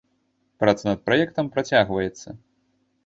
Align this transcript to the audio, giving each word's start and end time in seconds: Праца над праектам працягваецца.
Праца 0.61 0.83
над 0.91 1.03
праектам 1.09 1.53
працягваецца. 1.59 2.29